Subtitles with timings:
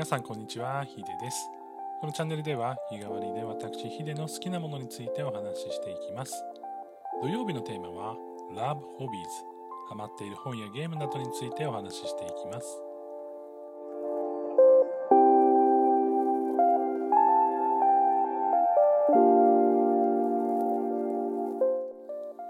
[0.00, 0.82] 皆さんこんにちは。
[0.82, 1.50] ヒデです。
[2.00, 6.42] このチャンネルでは日替わりで私ヒデの好きなものについてお話ししていきます。
[7.20, 8.16] 土曜日のテーマは
[8.50, 9.10] Love Hobbies
[9.90, 12.82] ハマっている本やゲームなどについてお話ししていきます。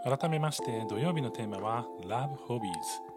[0.05, 3.10] 改めまして土曜日のテーマは Love Hobbies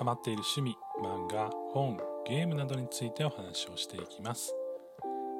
[0.00, 4.54] ハマっている趣味漫画本ゲームなどについてお話をしていきます、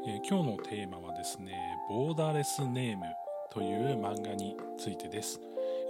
[0.06, 1.54] えー、今日のテーマはですね
[1.88, 3.04] ボーダーレスネーム
[3.50, 5.40] という漫画についてです、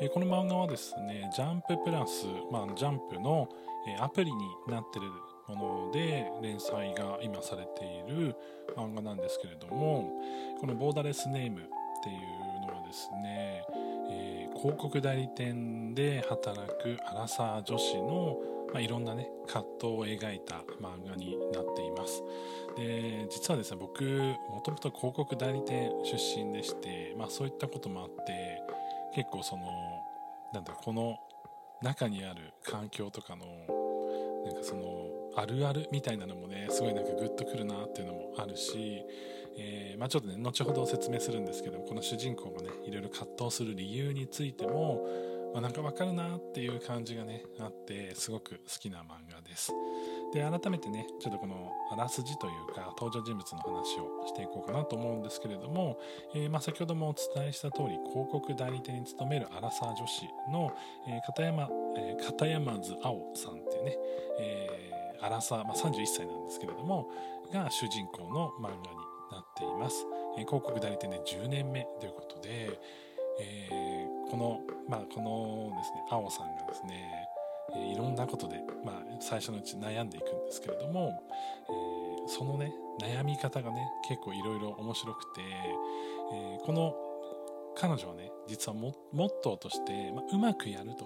[0.01, 3.49] えー、この漫画はですねジャンププラス、まあ、ジャンプの、
[3.89, 5.07] え、アプリになってる
[5.49, 8.37] もので連載が今されている
[8.77, 10.13] 漫画なんですけれども
[10.61, 11.63] このボーダーレスネームっ
[12.05, 13.65] ていうのはですね、
[14.11, 18.37] え広告代理店で働くアラサー女子の
[18.73, 22.23] まあ、いろんなね葛藤を描いた漫画になっています。
[22.77, 28.63] で実はですね僕もともと広告代理店出身でして、まあ、そういったこともあって
[29.15, 29.63] 結構その
[30.53, 31.19] なんだこの
[31.83, 33.47] 中にある環境とかの
[34.45, 39.03] なんかそのあるあるみたいなのもねすごいなんかグッとくるなっていうのもあるし、
[39.59, 45.07] えー、まあ、ちょっとね後ほど説明するんですけどこの主人公がねいろいろ葛藤する理由についても
[45.59, 49.73] あ、なんかわかるなっていう感じがねあってすごく好きな漫画です。
[50.33, 55.99] で改めてねちょっとこのあらすじというか登場人物の話をしていこうかなと思うんですけれども、
[56.35, 60.73] えー、まあ、先ほどもお伝えした通り広告代理店に勤めるアラサー女子の、
[61.09, 63.97] えー、片山、えー、片山津青さんっていうね、
[64.39, 67.11] えー、アラサー、まあ、31歳なんですけれども
[67.53, 70.07] が主人公の漫画になっています、
[70.37, 72.81] え広告代理店で10年目ということで
[73.41, 77.29] えー、この、まあ、このですね、青さんがですね、
[77.75, 81.23] えー、いろんなことで、まあ、最初のうち悩んでいくんですけれども、
[81.69, 85.43] えー、そのね、悩み方がね、結構いろいろ面白くて、
[86.33, 86.95] えこの
[87.75, 91.05] 彼女はね、実はモットーとして、まあ、うまくやると。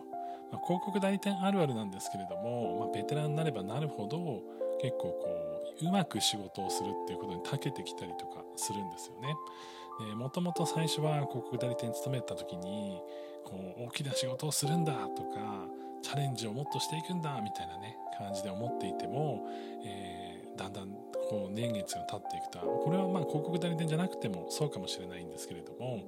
[0.53, 4.43] まあ、広告代理店あるあるなんですけれども、まあ、ベテランになればなるほど、
[4.81, 5.27] 結構こ
[5.83, 9.35] う、うまく仕事をするっていうことに長けてきたりとかするんですよね。
[10.17, 13.01] もともと最初は広告代理店に勤めた時に
[13.45, 15.67] こう大きな仕事をするんだとか
[16.03, 19.47] チャレンジをもっとしていくんだみたいなね感じで思っていても、
[19.85, 20.89] えー、だんだん
[21.31, 26.05] こう年月が経っていくとこれはまあ広告代理店じゃなくてもそうかもしれないんですけれども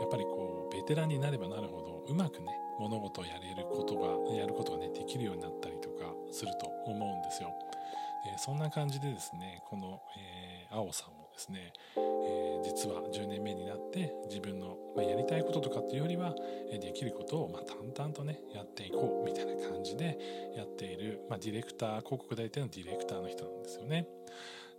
[0.00, 2.46] やっぱりこうベテランになればなるほどうまくね
[2.80, 7.52] 物事をやれることがやることがねできるようになったりとかすると思うんですよ。
[8.36, 12.00] そんな感じでですねこの、えー、青さんもですね、え、
[12.64, 16.34] 実は10年目になって自分の、ま、やりたいこととかっていうよりは、
[16.70, 20.18] えできることを、ま、淡々とねやっていこうみたいな感じで
[20.56, 24.06] やっている、ま、ディレクター広告代理店のディレクターの人なんですよね。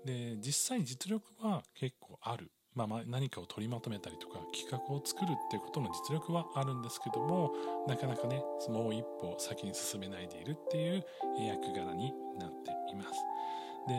[0.05, 2.51] で実際実力は結構ある。
[2.75, 7.51] ま、まあ何かを取りまとめたりとか企画を作るっていうことの実力はあるんですけども
[7.87, 11.03] なかなかねもう一歩先に進めないでいるっていう
[11.41, 13.09] 役柄になっています。
[13.87, 13.95] で、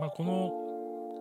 [0.00, 0.68] まあ、この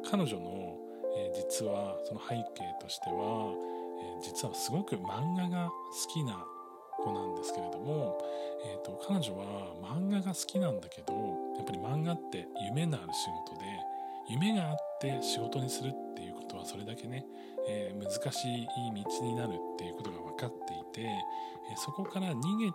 [0.09, 0.77] 彼女の、
[1.17, 3.51] えー、実はその背景としては、
[3.99, 6.45] えー、実はすごく漫画が好きな
[7.03, 8.17] 子なんですけれども、
[8.65, 11.13] えーと、彼女は漫画が好きなんだけど
[11.57, 13.65] やっぱり漫画って夢のある仕事で
[14.29, 17.25] 夢があって仕事にするっていうことはそれだけね、
[17.67, 18.67] えー、難しい
[19.03, 21.09] 道になるっていうことが分かっていて、
[21.71, 22.73] えー、そこから逃げて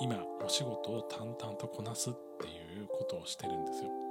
[0.00, 4.01] 今お仕事を淡々とこなすっていうことをしてるんですよ。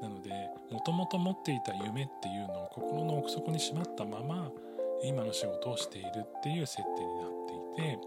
[0.00, 0.30] なので
[0.70, 4.50] もともと持っていた夢っていうのを心の奥底にしまったまま
[5.04, 7.98] 今の仕事をしているっていう設定になっていて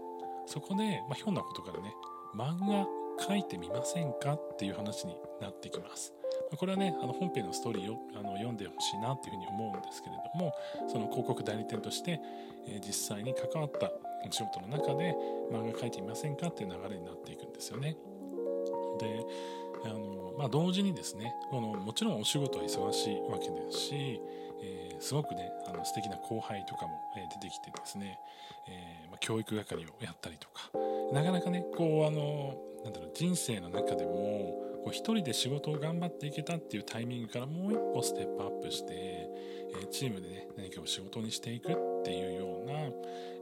[0.46, 1.94] そこで、まあ、ひょんなことからね
[2.34, 2.86] 漫画
[3.18, 6.12] 描いてみませんかっていう話になってきます。
[6.54, 10.52] これはね、あの本編のストーリーをあの読んでほしいなっていうふうに思うんですけれども、
[10.86, 12.20] その広告代理店として、
[12.68, 13.90] えー、実際に関わった
[14.26, 15.14] お仕事の中で
[15.50, 17.96] 漫画描いてみませんかっていう流れになっていくんですよね。
[19.00, 19.24] で、
[19.84, 24.20] あのまあ、同時にですねこのもちろんお仕事は忙しいわけですし、
[24.62, 28.18] えー、すごくねあの素敵な後輩とかも、え、出てきてですね、
[28.68, 30.70] えー、まあ、教育係をやったりとか
[31.12, 39.28] なかなかねこうあのなんだろう人生の中でもこう一人で仕事を頑張っていけたっていうタイミングからもう一歩ステップアップして、え
[39.90, 41.74] チームでね何かを仕事にしていくっ
[42.04, 42.74] ていうような、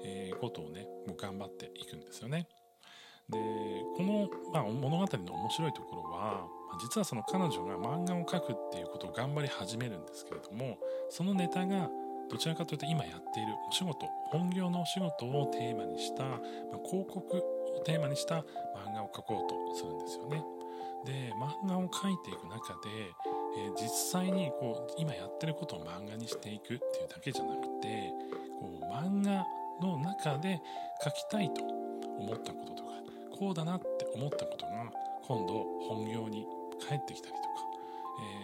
[0.03, 2.49] えことをねもう頑張っていくんですよね。
[3.31, 3.39] で
[3.97, 6.47] この、まあ、物語の面白いところは
[6.81, 10.79] 実はその彼女が漫画を描くっていうことを頑張り始めるんですけれども
[11.09, 11.89] そのネタが
[12.31, 16.41] どちらかというと今やっているお仕事本業のお仕事をテーマにした、まあ、
[16.89, 20.45] 広告をテーマにした漫画を描こうとするんですよね。
[21.05, 23.13] で漫画を描いていく中で、
[23.59, 26.79] えー、実際にこう今やってることを漫画にしていくっていう
[27.09, 28.11] だけじゃなくて
[28.59, 29.45] こう漫画
[29.83, 30.61] の中で
[31.03, 32.84] 書きたいと思ったこととか
[33.39, 34.73] こうだなって思ったことが
[35.27, 36.47] 今度本業に
[36.89, 37.47] 返ってきたりとか、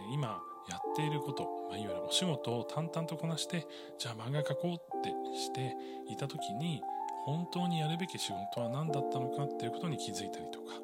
[0.09, 3.67] えー、今やっていること、まあ、いわゆるお仕事を淡々とこなして
[3.99, 5.77] じゃあ漫画描こうってして
[6.09, 6.83] いた時に
[7.25, 10.75] 本当にやるべき仕事は何だったのかっていうことに気づいたりとか、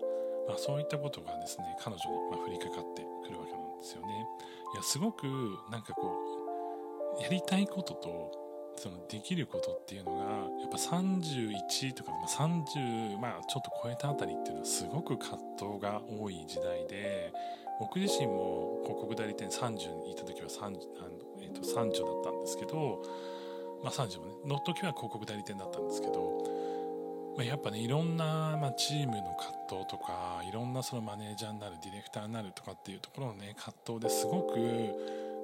[0.48, 4.26] まあ、そういったことがですね彼女に降りかかってくるわけなんですよね。
[4.74, 5.26] いやすごく
[5.70, 6.12] なんかこ
[7.18, 8.45] うやりたいことと
[8.76, 10.24] そのできることっていうのが
[10.60, 17.32] やっぱ31とか、ま、30、まあ、ちょっと超えたあたりっていうのはすごく葛藤が多い時代で
[17.80, 20.78] 僕自身も広告代理店30にいた時は 3, あの、
[21.40, 23.02] えー、と30だったんですけど、
[23.82, 29.36] まあ、30もねの時は広告代理店だったんですけど、まあ、やっぱねいろんな、まあ、チームの
[29.68, 34.58] 葛藤とかいろんなそのマネージャーになるディレクターになるとかっていうところのね葛藤ですごく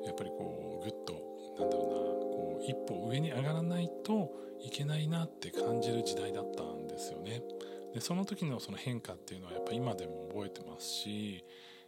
[0.05, 7.43] やっぱりこうグッとなんだろうなこう一歩上に上がらないといけないなって感じる時代だったんですよね。
[7.95, 11.45] でその時のその変化っていうのはやっぱ今でも覚えてますし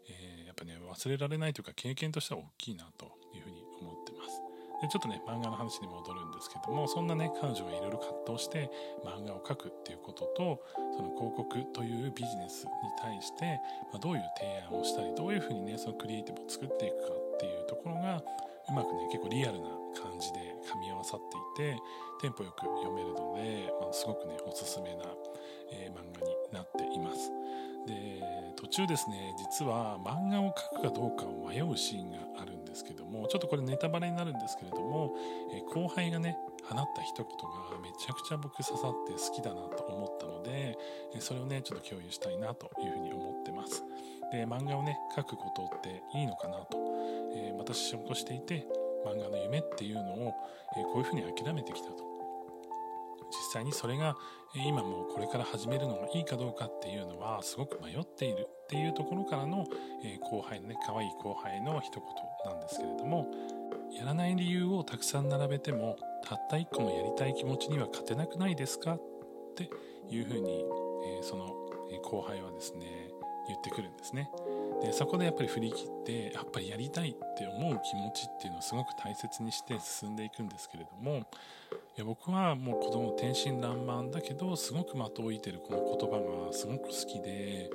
[0.08, 4.40] えー、やっぱね忘れられないというか経験としては大きいなというふうに思ってます
[4.82, 8.70] でちょっとね漫画の話に戻るんですけどもそんなね彼女がいろいろ葛藤して
[9.04, 10.62] 漫画を描くっていうことと
[10.96, 12.70] その広告というビジネスに
[13.00, 13.60] 対して、
[13.92, 18.22] まあ、どういう提案をしたりどういうふうにねそのクリエイティブを作っていくかっていうところが
[18.68, 21.20] うまくね結構リアルな感じで噛み合わさっ
[21.56, 21.80] ていて
[22.20, 25.04] テンポよく読めるので、まあ、すごくねおすすめな、
[25.72, 27.30] えー、漫画になっています。
[27.86, 28.22] で
[28.56, 35.14] 途中ですね実は漫画を描くかどうかを迷うシーンがあるんですけどもちょっとこれネタバレになるんですけれども、
[35.52, 40.78] え後輩がね放った一言がめちゃくちゃ僕刺さって好きだなと思ったので
[41.20, 43.84] それをねちょっと共有したいなというふうに思ってます。
[44.32, 46.78] で漫画をね描くことっていいのかなと、
[47.34, 48.66] えー、私仕事していて
[49.06, 50.34] 漫画の夢っていうのを、
[50.76, 52.04] えこういうふうに諦めてきたと。
[53.30, 54.16] 実際にそれが
[54.54, 59.66] 今もこれから始めるのがいいかどうかっていうのはすごく迷っているっていうところからの、
[60.04, 63.28] え後輩のね可愛い後輩の一言なんですけれども
[63.98, 68.94] やらない理由をたくさん並べてもたった一個のやりたい気持ちには勝てなくないですか？
[68.94, 69.00] っ
[69.56, 69.68] て
[70.08, 70.64] いうふうに、
[71.20, 71.54] えその
[72.02, 72.86] 後輩はですね
[73.48, 74.30] 言ってくるんですね。
[74.82, 81.20] でそこでやっぱり振り切ってやっぱりやりたいって思う気持ちっていうのをすごく大切にして進んでいくんですけれどもい
[81.96, 87.70] や僕はもう子供天真爛漫だけどすごく的を射てるこの言葉がすごく好きで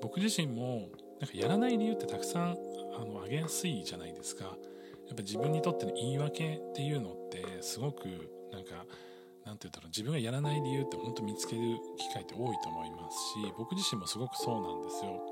[0.00, 0.88] 僕自身も
[1.20, 2.56] なんかやらない理由ってたくさん
[2.98, 4.44] あの挙げやすいじゃないですか。
[4.44, 8.06] やっぱ自分にとっての言い訳っていうのってすごく
[8.52, 8.86] なんか
[9.44, 11.62] なんて言うんだろう自分がやらない理由って本当見つける
[11.96, 15.22] 機会って多いと思いますし僕自身もすごくそうなんですよ。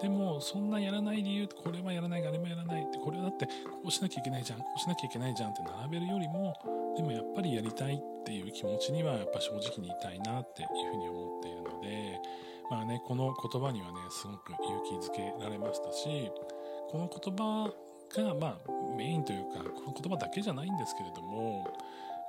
[0.00, 3.52] でもそんなやらない理由ってこれはやらないあれもやらないってこれはだってこ
[3.86, 6.54] うしなきゃいけないじゃんこうしなきゃいけないじゃんって並べるよりも
[6.96, 12.20] でもやっぱりやりたいっていう気持ちにはやっぱ正直にいたいなっていうふうに思っているので
[12.70, 16.30] まあねこの言葉にはねすごく勇気づけられましたし
[16.90, 17.72] この言葉
[18.16, 21.66] がまあメインというかこの言葉だけじゃないんですけれども、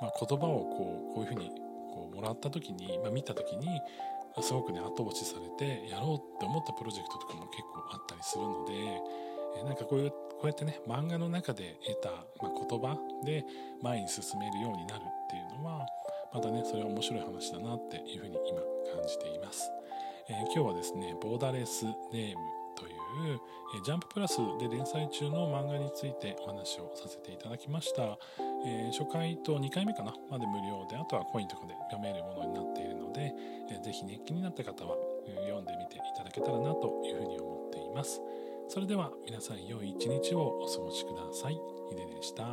[0.01, 1.49] まあ、言葉をこうこういうふうに
[1.91, 3.81] こうもらった時に、まあ、見た時に
[4.41, 8.73] すごくね後押しされてやろうって思ったプロジェクトとかも結構あったりするので、
[9.61, 12.09] えなんかこういうこうやってね漫画の中で得た、
[12.41, 13.43] ま言葉で
[13.81, 15.85] 前に進めるようになるっていうのは
[16.33, 18.59] またねそれは面白い話だなっていうふうに今
[18.95, 19.69] 感じています、
[20.29, 23.39] えー、今日はですねボーダレスネームという、
[23.75, 28.17] えジャンププラスで連載中の漫画についてお話をさせていただきました、
[28.65, 30.13] えー、初回と2回目かな？
[30.31, 33.33] まで無料であとはコインとかで読めるものになっているので、
[33.71, 34.95] えー、ぜひね気になった方は
[35.25, 38.21] 読んでみていただけたらなというふうに思っています
[38.69, 41.59] それでは皆さん良い一日をお過ごしください。
[41.89, 42.45] ヒデでした。